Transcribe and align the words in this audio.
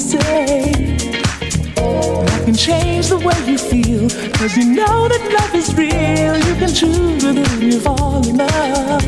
I 0.00 0.04
can 2.44 2.54
change 2.54 3.08
the 3.08 3.18
way 3.18 3.34
you 3.50 3.58
feel, 3.58 4.08
cause 4.38 4.56
you 4.56 4.72
know 4.72 5.08
that 5.08 5.32
love 5.32 5.52
is 5.56 5.74
real. 5.74 6.38
You 6.38 6.54
can 6.54 6.72
choose 6.72 7.24
whether 7.24 7.64
you 7.64 7.80
fall 7.80 8.24
in 8.24 8.36
love. 8.36 9.02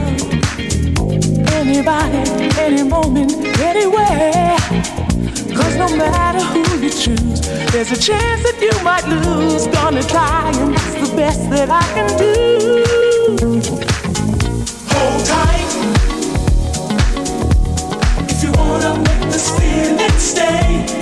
Anybody, 1.52 2.18
any 2.58 2.82
moment, 2.82 3.34
anywhere. 3.60 4.56
Cause 5.54 5.76
no 5.76 5.94
matter 5.96 6.40
who 6.40 6.64
you 6.82 6.90
choose, 6.90 7.40
there's 7.70 7.92
a 7.92 7.96
chance 7.96 8.42
that 8.42 8.58
you 8.60 8.72
might 8.82 9.06
lose. 9.06 9.68
Gonna 9.68 10.02
try, 10.02 10.50
and 10.56 10.74
that's 10.74 11.08
the 11.08 11.16
best 11.16 11.48
that 11.50 11.70
I 11.70 11.84
can 11.94 12.18
do. 12.18 13.89
Stay, 20.20 20.99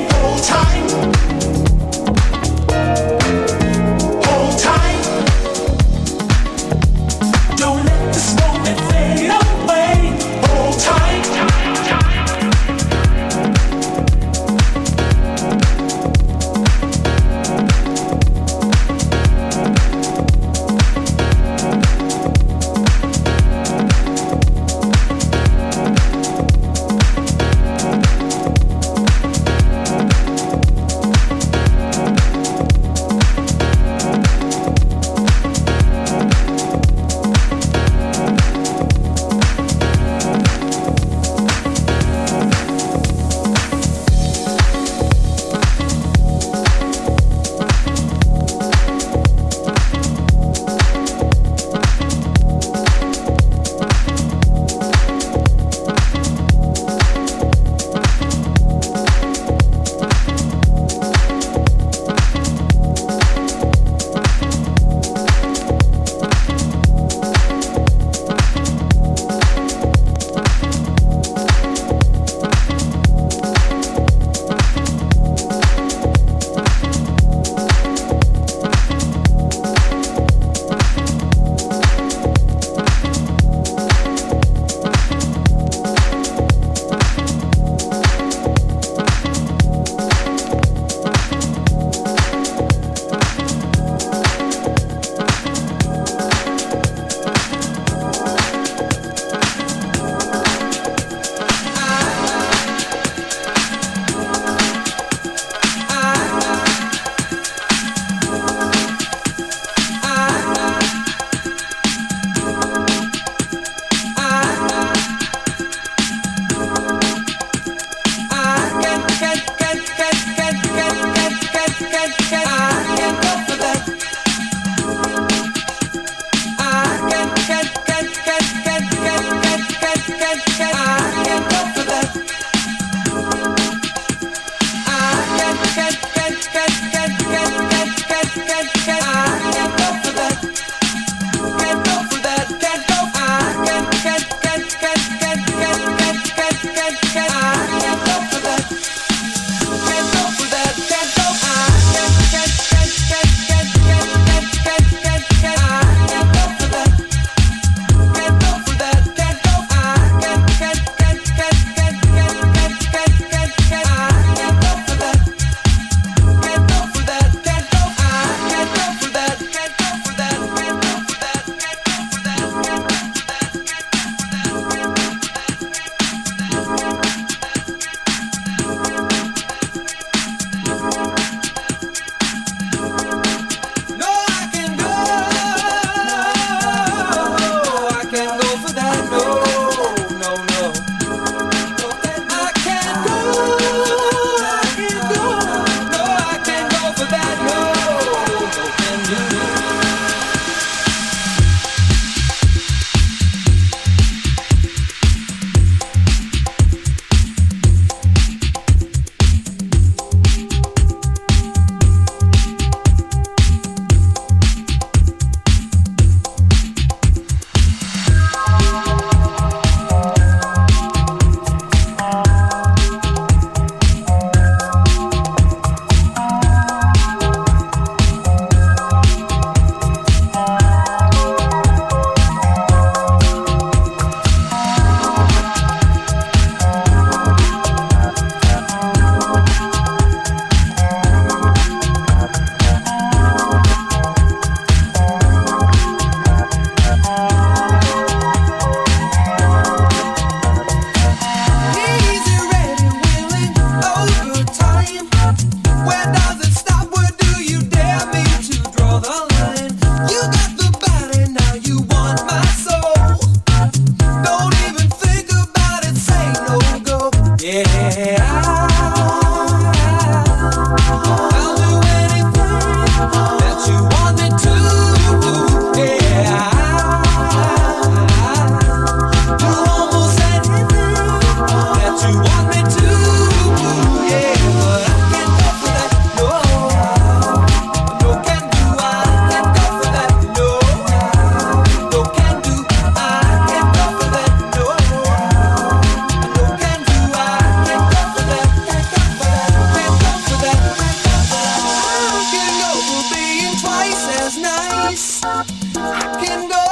I 304.91 306.25
can 306.25 306.49
go 306.49 306.68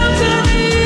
wanna 0.00 0.85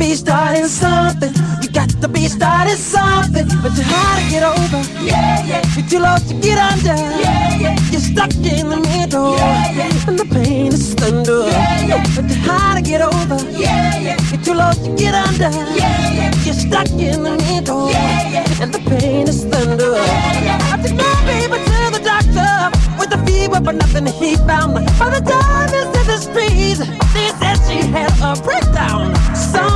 be 0.00 0.14
starting 0.14 0.66
something. 0.66 1.30
You 1.60 1.68
got 1.68 1.90
to 2.00 2.08
be 2.08 2.26
starting 2.26 2.74
something, 2.76 3.46
but 3.62 3.72
you're 3.76 3.84
hard 3.84 4.24
to 4.24 4.30
get 4.30 4.42
over. 4.42 4.80
Yeah, 5.04 5.44
yeah. 5.44 5.62
You're 5.76 5.86
too 5.86 6.00
low 6.00 6.16
to 6.16 6.34
get 6.40 6.56
under. 6.56 6.96
Yeah, 6.96 7.60
yeah. 7.60 7.76
You're 7.92 8.00
stuck 8.00 8.32
in 8.34 8.70
the 8.70 8.80
middle, 8.80 9.36
yeah, 9.36 9.76
yeah. 9.76 10.08
and 10.08 10.18
the 10.18 10.24
pain 10.24 10.72
is 10.72 10.94
thunder. 10.94 11.44
Yeah, 11.46 11.86
yeah. 11.86 12.04
But 12.16 12.24
you're 12.30 12.44
hard 12.48 12.78
to 12.78 12.90
get 12.90 13.02
over. 13.02 13.38
Yeah, 13.52 14.00
yeah. 14.00 14.16
You're 14.32 14.42
too 14.42 14.54
low 14.54 14.72
to 14.72 14.90
get 14.96 15.14
under. 15.14 15.52
Yeah, 15.76 16.16
yeah. 16.18 16.32
You're 16.44 16.54
stuck 16.54 16.88
in 16.88 17.22
the 17.22 17.36
middle, 17.36 17.90
yeah, 17.90 18.30
yeah. 18.34 18.62
and 18.62 18.72
the 18.72 18.80
pain 18.88 19.28
is 19.28 19.44
thunder. 19.44 19.92
Yeah, 20.00 20.44
yeah. 20.46 20.72
I 20.72 20.76
took 20.80 20.96
my 20.96 21.12
baby 21.28 21.58
to 21.68 21.78
the 21.92 22.02
doctor 22.02 22.50
with 22.98 23.12
a 23.12 23.20
fever, 23.26 23.60
but 23.60 23.74
nothing 23.74 24.06
he 24.06 24.36
found. 24.48 24.74
By 24.98 25.10
the 25.10 25.20
time 25.20 25.68
it's 25.74 25.92
in 26.00 26.06
the 26.08 26.18
streets, 26.18 26.80
they 27.12 27.28
said 27.38 27.56
she 27.68 27.84
had 27.92 28.12
a 28.24 28.40
breakdown. 28.40 29.14
Someone's 29.34 29.69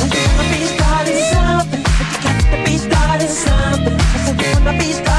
said 4.24 4.40
you 4.40 4.54
wanna 4.64 4.78
be 4.78 4.92
starting 4.92 5.11